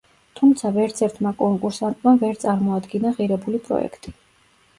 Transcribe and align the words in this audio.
თუმცა 0.37 0.69
ვერცერთმა 0.77 1.33
კონკურსანტმა 1.41 2.15
ვერ 2.25 2.41
წარმოადგინა 2.45 3.13
ღირებული 3.21 3.63
პროექტი. 3.71 4.17